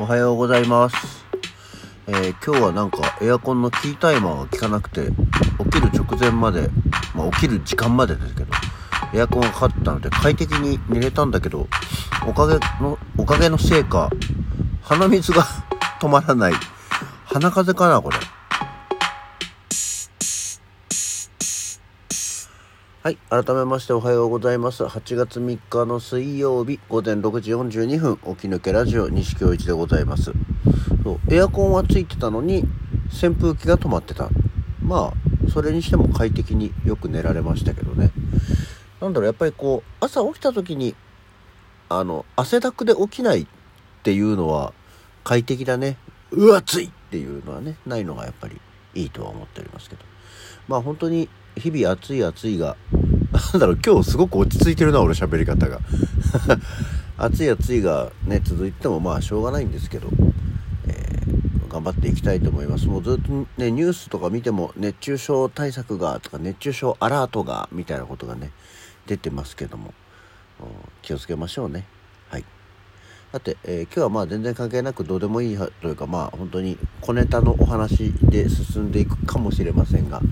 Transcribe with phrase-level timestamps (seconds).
[0.00, 1.26] おはようございます。
[2.06, 5.08] えー今日はなんかエアコンのキータイマーが効かなくて、
[5.64, 6.70] 起きる直前まで、
[7.16, 8.52] まあ起きる時間までですけど、
[9.12, 11.66] エアコンがかかったので快適に寝れたんだけど、
[12.28, 14.08] おかげの、おかげのせいか、
[14.82, 15.44] 鼻水が
[16.00, 16.52] 止まらない。
[17.24, 18.18] 鼻風邪かな、これ。
[23.08, 23.16] はい。
[23.30, 24.84] 改めましておはようございます。
[24.84, 30.30] 8月3日の水曜日午前6時42分、起き抜けラジオ西京一でございます。
[31.02, 32.64] そう、エアコンはついてたのに、
[33.10, 34.28] 扇風機が止まってた。
[34.82, 38.10] まあ、それにしても快適によく寝られましたけどね。
[39.00, 40.94] なんだろう、やっぱりこう、朝起きた時に、
[41.88, 43.46] あの、汗だくで起きないっ
[44.02, 44.74] ていうのは
[45.24, 45.96] 快適だね。
[46.30, 48.60] うわ、暑いっていうのはね、ないのがやっぱり
[48.94, 50.04] いいとは思っておりますけど。
[50.68, 52.76] まあ本当に日々暑い暑いが、
[53.52, 55.80] なんだろう、今日すごく落ち着いてるな、俺喋り方が。
[57.18, 60.08] 暑い暑いがね、続いてもまあしょうがないんですけど、
[60.86, 62.86] えー頑張っていきたいと思います。
[62.86, 68.52] もうずっとね、ニュースとか見ても熱中症対策がとか熱中症アラートがみたいなことがね、
[69.06, 69.92] 出てますけども、
[71.02, 71.84] 気をつけましょうね。
[72.30, 72.44] はい。
[73.32, 80.22] さて、えー今日はまあ全然関係なくどうでもいいというかまあ本当に小ネタのお話で進んでいくかもしれませんが、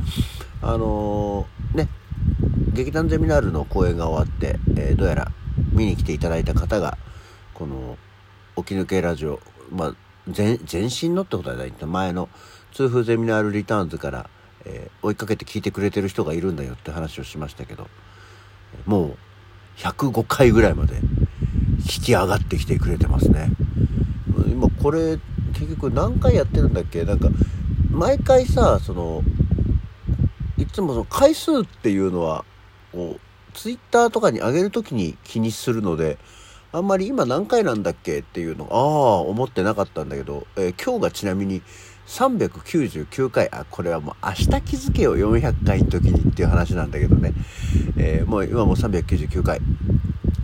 [0.69, 1.89] あのーね、
[2.73, 5.31] 劇団ゼミナールの公演が終わって、えーどうやら
[5.73, 6.99] 見に来ていただいた方が、
[7.55, 7.97] この、
[8.57, 9.39] 起き抜けラジオ、
[9.71, 9.95] まあ、
[10.37, 12.29] 前、前身のってことはない前の
[12.73, 14.29] 痛風ゼミナールリターンズから、
[14.65, 17.87] えー追いかけて聞いてくれてる人がいるんだよって話をしましたけど、
[18.87, 19.17] もう
[19.77, 23.51] 105回ぐらいまで引き上がってきてくれてますね。
[24.49, 25.21] 今これ
[25.53, 27.05] 結局何回やってるんだっけ？
[27.05, 27.29] なんか
[27.93, 29.23] 毎回さその
[30.59, 32.45] いつもその回数っていうのは
[32.93, 36.19] こうツイッターとかに上げるときに気にするので
[36.73, 38.79] あんまり今何回なんだっけっていうのああ
[39.21, 41.63] 思ってなかったんだけど、えー今日がちなみに
[42.07, 47.33] 399回あこれはもう明日気づけよ400回の時にっていう話なんだけどね、
[47.97, 49.61] えーもう今もう399回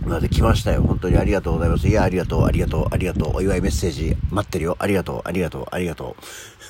[0.05, 0.83] まで来ましたよ。
[0.83, 1.87] 本当にありがとうございます。
[1.87, 3.37] いや、ありがとう、ありがとう、ありがとう。
[3.37, 4.75] お祝いメッセージ待ってるよ。
[4.79, 6.15] ありがとう、ありがとう、ありがと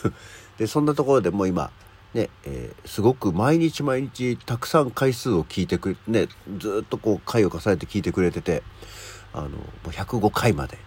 [0.06, 0.14] う。
[0.60, 1.72] で、そんなところでもう今、
[2.14, 6.28] ね、えーすごく毎日毎日たくさん回数を聞いてくれ、ね、
[6.60, 8.62] ずっとこう回を重ねて聞いてくれてて、
[9.34, 9.58] あの、も
[9.88, 10.78] う105回まで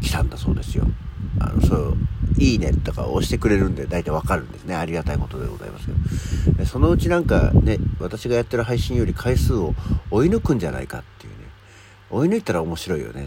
[0.00, 0.84] 来たんだそうですよ。
[1.38, 1.96] あの、そう、
[2.38, 4.74] いいねとか押してくれるんで大体わかるんですね。
[4.74, 5.92] ありがたいことでございますけ
[6.52, 6.66] ど。
[6.66, 9.74] そのうちなんかね、私がやってる配信より回数を
[10.10, 11.38] 追い抜くんじゃないかっていうね。
[12.10, 13.26] 追い抜いたら面白いよね。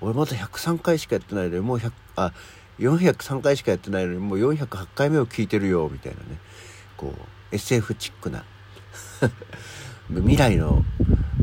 [0.00, 2.32] 俺まだ103回しかやってないのに、もう100、あ、
[2.78, 6.35] 403回しかやってないのに、もう408回目を聞いてるよ、みたいなね。
[6.96, 8.44] こう、SF チックな。
[10.08, 10.84] 未来の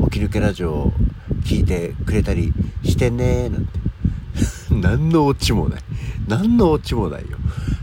[0.09, 0.93] 起き抜けラジオを
[1.43, 2.53] 聞いてくれたり
[2.83, 3.79] してねなんて。
[4.71, 5.81] 何のオチもない。
[6.27, 7.37] 何のオチもないよ。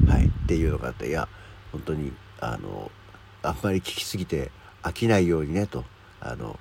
[0.09, 0.27] はい。
[0.27, 1.29] っていうのがあって、いや、
[1.73, 2.91] 本当に、あの、
[3.43, 4.51] あんまり聞きすぎて
[4.83, 5.85] 飽きないようにね、と、
[6.21, 6.59] あの、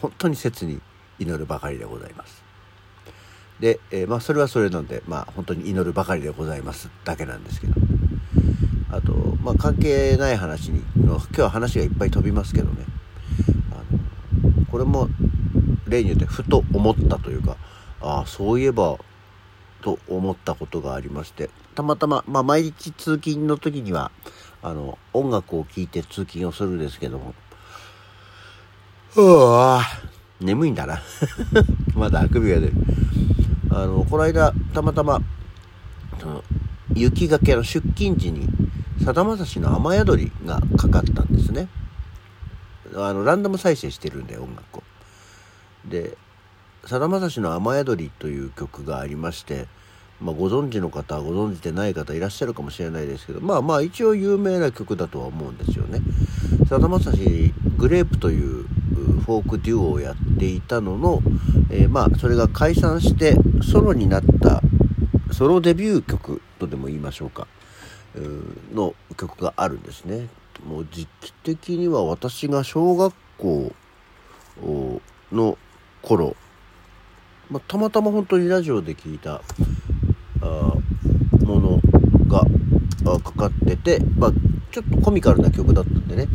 [0.00, 0.80] 本当に切に
[1.18, 2.42] 祈るばかりでございます。
[3.60, 7.74] で、えーまあ、それはそれなんで、まあ、本当に祈るばかりでございますだけなんですけど。
[8.92, 9.12] あと、
[9.42, 12.84] まあ、関係ない話に、今日は話がいっぱい飛びますけどね。
[13.70, 15.08] あの、これも、
[15.86, 17.56] 例によってふと思ったというか、
[18.00, 18.98] ああ、そういえば、
[19.82, 24.10] と思ったことがありまして、たまたま、まあ、毎日通勤の時には、
[24.62, 27.34] あの、音楽を聴いて通勤をするんですけども、
[29.16, 29.82] うわ、
[30.40, 31.00] 眠いんだな。
[31.94, 32.72] まだあくびが出る。
[33.70, 35.20] あの、この間、たまたま、
[36.20, 36.44] その
[36.94, 38.48] 雪がけの出勤時に、
[39.04, 41.68] さだまさしの雨宿りがかかったんですね。
[42.94, 44.82] あの、ランダム再生してるんで、音楽を。
[45.88, 46.18] で、
[46.84, 49.68] さだまさしの雨宿りという曲がありまして、
[50.20, 56.00] まあ、ご存知の方、ご存知でない方いらっしゃるかもしれないですけど、まあまあ一応有名な曲だとは思うんですよね。
[56.68, 58.64] さだまさし、グレープという
[59.24, 61.22] フォークデュオをやっていたのの、
[61.70, 64.60] えーまあそれが解散してソロになった
[65.32, 67.46] ソロデビュー曲とでも言いましょうか、
[68.14, 70.28] うーの曲があるんですね。
[70.66, 73.72] もう時期的には私が小学校
[75.32, 75.56] の
[76.02, 76.36] 頃、
[77.50, 79.40] まあ、たまたま本当にラジオで聞いた
[80.42, 80.72] あ
[81.44, 81.80] もの
[82.26, 82.42] が
[83.06, 84.32] あかかってて、まあ、
[84.70, 86.26] ちょっとコミカルな曲だったんでね、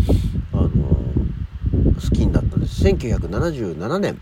[0.53, 0.95] あのー
[1.95, 4.21] 好きになったんです1977年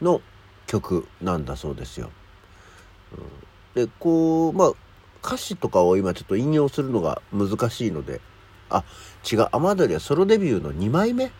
[0.00, 0.20] の
[0.66, 2.10] 曲なんだそうですよ。
[3.12, 4.72] うんでこうまあ
[5.22, 8.20] 歌詞とかを今ちょっと引用するのが難しいので
[8.68, 8.84] あ
[9.30, 11.30] 違う雨宿りはソロデビューの2枚目、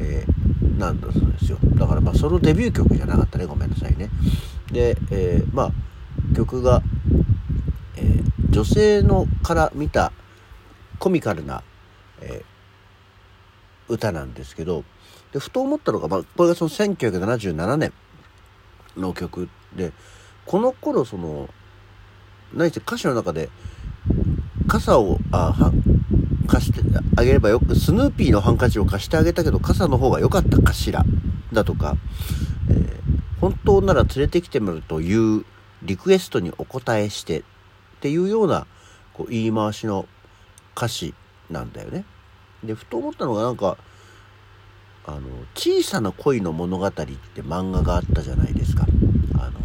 [0.00, 0.40] えー
[0.78, 1.58] なんだそうですよ。
[1.74, 3.44] だからまあソロデビュー曲じゃなかったね。
[3.44, 4.08] ごめんなさいね。
[4.72, 5.72] で、えーまあ
[6.34, 6.82] 曲が
[8.00, 10.12] えー、女性のから見た
[10.98, 11.62] コミカルな、
[12.20, 14.84] えー、歌なんですけど
[15.32, 17.92] でふと思ったのが、まあ、これがその1977年
[18.96, 19.92] の曲で
[20.50, 21.48] この頃その
[22.52, 23.50] 何せ歌詞の中で
[24.66, 25.72] 傘をあは
[26.48, 26.80] 貸して
[27.14, 31.04] あげればよくスヌーピーのハンカチを貸してあげたけど傘の方が良かったかしら？
[31.52, 31.94] だとか、
[32.68, 35.44] えー、本当なら連れてきてもらうという
[35.84, 37.42] リクエストにお答えしてっ
[38.00, 38.66] ていうような
[39.12, 40.08] こう言い回しの
[40.76, 41.14] 歌詞
[41.48, 42.04] なんだよね。
[42.64, 43.78] でふと思ったのがなんか
[45.06, 45.20] あの
[45.54, 47.06] 「小さな恋の物語」って
[47.36, 48.84] 漫画があったじゃないですか。
[49.34, 49.60] あの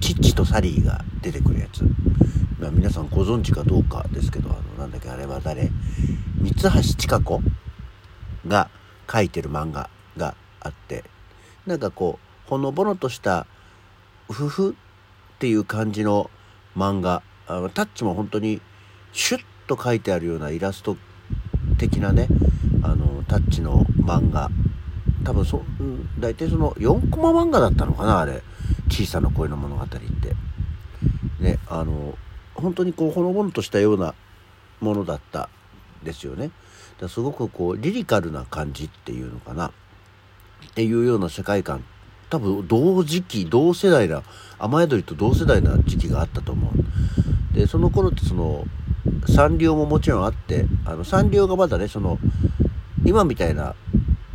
[0.00, 1.82] チッチとサリーが出てくるやつ。
[2.58, 5.70] まあ、皆さんご存知かどうかですけどあのなんだっけあれは誰？
[6.42, 7.40] 三橋千佳子
[8.46, 8.70] が
[9.10, 11.04] 書いてる漫画があって
[11.66, 13.46] なんかこうほのぼのとした
[14.30, 14.74] ふふっ
[15.38, 16.30] ていう感じの
[16.76, 17.22] 漫画。
[17.46, 18.60] あのタッチも本当に
[19.12, 20.98] シュッと書いてあるようなイラスト
[21.78, 22.28] 的なね
[22.82, 24.50] あのタッチの漫画。
[25.24, 25.62] 多分そう
[26.18, 28.42] 大体その4コマ漫画だったのかなあれ。
[28.88, 29.98] 小さな恋の物語って。
[31.40, 32.18] ねあの
[32.54, 34.14] 本当にこうほのぼのとしたような
[34.80, 35.48] ものだった
[36.02, 36.50] ですよね。
[37.00, 39.68] だすごくこうリリカルな感じっていうのかな。
[39.68, 41.84] っていうような世界観。
[42.30, 44.22] 多分同時期同世代な
[44.58, 47.56] 雨宿りと同世代な時期があったと思う。
[47.56, 48.64] でその頃ってその
[49.28, 52.18] サンリオももちろんあってあのサンリオがまだねその
[53.04, 53.74] 今みたいな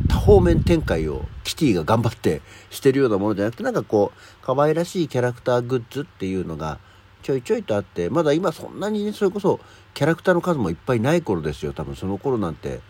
[0.08, 6.78] 多方面展開をキティが頑張ってしてるようなものじゃなくてなんかこう可愛らしいキャラクターグッズっていうのが
[7.22, 9.60] ちょいちょいとあってまだ今そんなにねそれこそ
[9.94, 11.72] キャラクターの数もいっぱいない頃ですよ。
[11.72, 12.80] 多分その頃なんて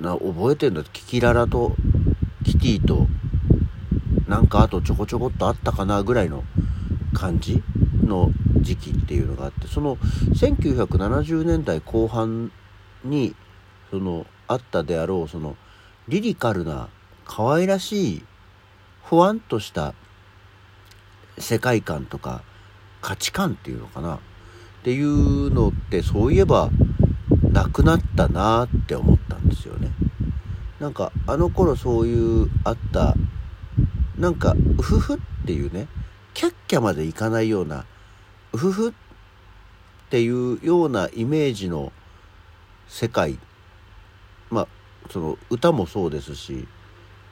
[0.00, 1.74] な覚えてるんだキキララと
[2.44, 3.08] キティと
[4.28, 6.44] なんかあとちょこちょこっとあったかなぐらいの
[7.12, 7.62] 感じ
[8.04, 8.30] の
[8.60, 12.52] 時期っていうのがあってその1970年代後半
[13.04, 13.34] に
[13.90, 15.56] そのあったであろうその
[16.08, 16.88] リリカルな
[17.26, 18.22] 可愛らしい
[19.04, 19.94] ふわんとした
[21.36, 22.42] 世界観とか
[23.00, 24.18] 価値観っていうのかなっ
[24.82, 26.70] ていうのってそういえば
[27.52, 29.90] なくなったなって思ったんですよね。
[30.80, 33.14] なんかあの頃そういうあった
[34.16, 35.88] なんかうふふっていうね
[36.34, 37.84] キャッキャまでいかないような
[38.52, 38.92] うふふっ
[40.08, 41.92] ていうようなイメージの
[42.86, 43.38] 世界
[44.50, 44.68] まあ
[45.10, 46.66] その歌もそうですし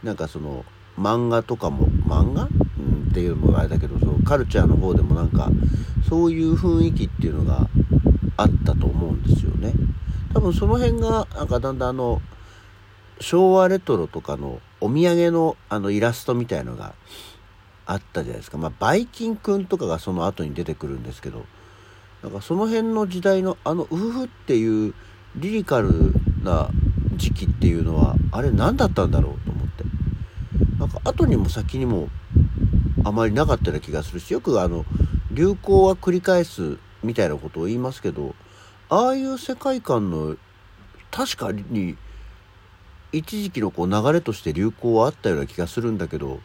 [0.03, 0.65] なんかその
[0.99, 5.51] 漫画とかも漫画、うん、っていうのもあれだけどそのカルチャーの方でもなんか
[6.09, 7.69] そういう雰囲気っていうのが
[8.37, 9.73] あったと思うんですよね。
[10.33, 12.21] 多分その辺がなんかだんだんあの
[13.21, 16.95] 昭和レトロとかのお土産のあのイラストみたいのが
[17.87, 18.59] あったじゃないですか。
[18.59, 21.47] まあ、バイキンくんとかがその後に出てくるんですけど、
[22.23, 24.95] なんかその辺の時代のあのウフフっていう
[25.37, 26.13] リリカル
[26.43, 26.69] な
[27.15, 29.85] 時期っていうのは、あれ何だったんだろうと思って。
[30.79, 32.09] なんか後にも先にも
[33.05, 34.85] あまりなかったような気がするし、よくあの、
[35.31, 38.35] 流行は繰り返すみたいなことを言いますけど、
[38.89, 40.37] ああいう世界観の
[41.11, 41.97] 確かに
[43.13, 46.41] 一時期のこう流れとして流行はあったような気がするんだけど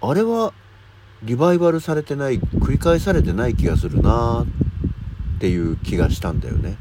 [0.00, 0.52] あれは
[1.22, 4.44] リバイバルされてない繰り返されてない気がするな
[5.36, 6.76] っていう気がしたんだよね。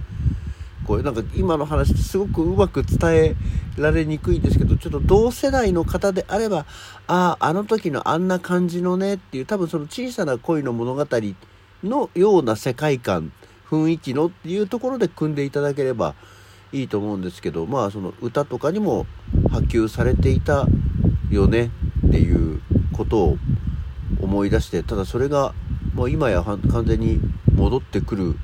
[0.86, 3.36] これなんか今の話すごくうまく伝え
[3.78, 6.66] られにくいんですけどちょっと同世代の方であれば
[7.08, 11.08] あああの時のあんな感じのねっていう多分その小さな恋の物語
[11.84, 13.32] のような世界観
[13.70, 16.16] 雰囲気のっていうところで組んでいただければ
[16.72, 19.06] いいと思うんですけどまあその歌とかにも
[19.50, 20.66] 波及されていた
[21.30, 21.72] よね
[22.08, 22.62] っていう
[22.94, 23.38] ことを
[24.22, 25.54] 思い出してただそれが
[25.94, 27.20] もう今や完全に
[27.56, 28.36] 戻ってくる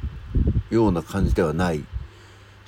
[0.69, 1.83] ような感じではない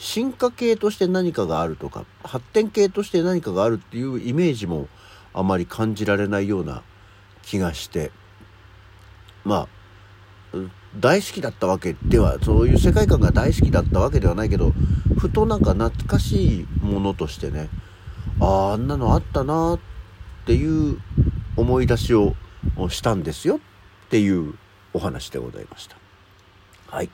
[0.02, 4.88] 進化系として何かがあるとか発展系として何かがあるっていうイメージも
[5.32, 6.82] あまり感じられないような
[7.44, 8.12] 気がして
[9.46, 9.68] ま
[10.54, 10.58] あ
[11.00, 14.74] 大好きだったわけではそういう世界観が大好きだったわけではないけど
[15.20, 17.70] ふとなんか懐かしいものとしてね
[18.40, 19.80] あああんなのあったなっ
[20.48, 20.98] ていう
[21.56, 22.36] 思い出しを
[22.90, 23.60] したんですよっ
[24.10, 24.56] ていう
[24.94, 25.96] お話でございました。
[26.88, 27.10] はい。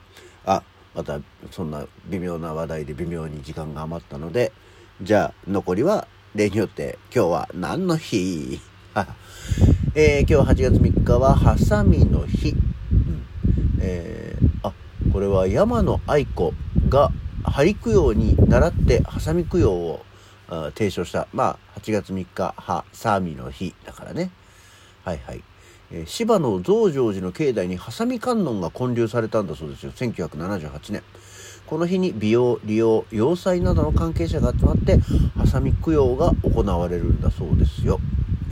[0.98, 1.20] また
[1.52, 4.52] そんな微妙な話題で微妙に時間が余ったので、
[5.00, 8.60] じゃあ残りは例によって今日は何の日？
[9.94, 12.56] えー、今日8月3日はハサミの日。
[13.80, 14.74] えー、あ
[15.14, 16.52] これは山野愛子
[16.90, 17.12] が
[17.44, 20.06] 針供養に倣ってハサミ供養を
[20.74, 21.28] 提唱した。
[21.32, 24.32] まあ8月3日ハサミの日だからね。
[25.04, 25.44] はいはい。
[25.92, 29.92] えー、芝の増上寺の境内にハサミ観音が建立されたんだそうですよ。
[29.94, 31.04] 1978年。
[31.66, 35.00] この日に美容利用要塞などの関係者が集まって
[35.38, 38.00] ハサミ供養が行われるんだそうですよ、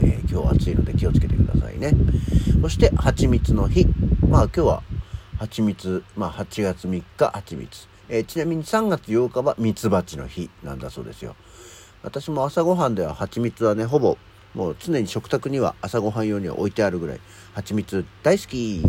[0.02, 1.92] えー、今日暑いので気をつけてくださいね。
[2.60, 3.86] そして蜂蜜の日。
[4.28, 4.82] まあ今日は
[5.38, 7.88] 蜂蜜まあ8月3日蜂蜜。
[8.08, 11.36] えー、ちなみに3月8日はミツバチの日なんだそうですよ。
[12.02, 14.16] 私も朝ごはんでは蜂蜜はねほぼ
[14.56, 17.20] もう常に食卓には朝ごはん用には置いてあるぐらい。
[17.52, 18.82] 蜂蜜大好き。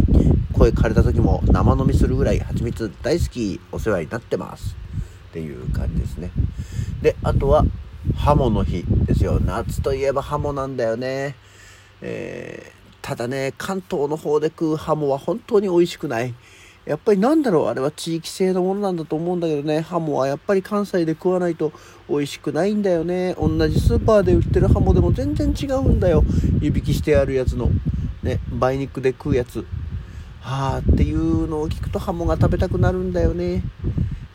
[0.54, 4.78] 声枯れた時も生飲みするぐらい蜂蜜大好きお世話になってます。
[5.30, 6.32] っていう感じですね。
[7.02, 7.66] であとは
[8.16, 9.42] ハモの日ですよ。
[9.42, 11.36] 夏といえばハモなんだよね。
[12.02, 16.34] えー、ただね関東の方で食うハモは本当に美味しくない。
[16.88, 19.82] やっぱりなんだろうあれは地域性のものなんだと思うんだけどね。
[19.82, 21.74] ハモはやっぱり関西で食わないと
[22.08, 23.36] 美味しくないんだよね。
[23.38, 26.24] 同じスーパーで売ってるハモでも全然違うんだよ。
[26.62, 27.70] 湯引きしてあるやつの。
[28.24, 29.66] ね梅肉で食うやつ。
[30.40, 33.64] はあっていうのを聞くとハモが食べたくなるんだよね。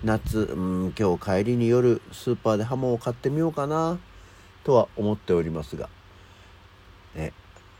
[0.05, 3.99] 夏うん今日帰りに夜スーパーでハモを買ってみようかな。
[4.63, 5.89] とは思っておりますが。
[7.15, 7.33] ね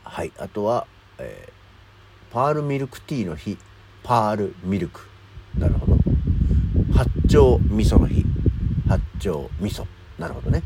[0.03, 0.31] はい。
[0.39, 0.87] あとは、
[1.19, 3.59] えー、パールミルクティーの日。
[4.03, 5.01] パールミルク。
[5.57, 5.97] なるほど。
[6.93, 8.25] 八丁味噌の日。
[8.87, 9.85] 八丁味噌。
[10.19, 10.63] なるほどね。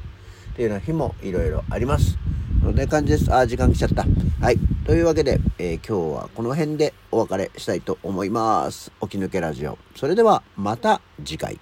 [0.53, 2.17] っていうような日もいろいろあります。
[2.61, 3.33] そんな感じです。
[3.33, 4.05] あ時間来ちゃった。
[4.41, 4.57] はい。
[4.85, 8.91] というわけで、えー、今日はこの辺でお別れしたいと思います。
[9.01, 9.77] 起き抜けラジオ。
[9.95, 11.59] それではまた次回。